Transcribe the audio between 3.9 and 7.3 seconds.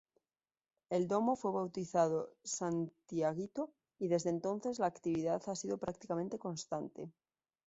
y desde entonces, la actividad ha sido prácticamente constante.